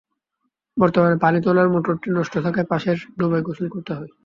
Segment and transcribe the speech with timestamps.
[0.77, 4.11] বর্তমানে পানি তোলার মোটরটি নষ্ট থাকায় পাশের ডোবায় গোসল করতে হয়।